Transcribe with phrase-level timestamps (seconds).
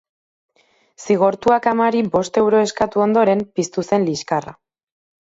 [1.03, 4.57] Zigortuak amari bost euro eskatu ondoren piztu zen liskarra.